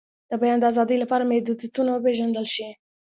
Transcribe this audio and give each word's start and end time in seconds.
د 0.29 0.31
بیان 0.41 0.57
د 0.59 0.63
آزادۍ 0.71 0.97
لپاره 1.01 1.27
محدودیتونه 1.31 1.89
وپیژندل 1.91 2.45
شي. 2.55 2.67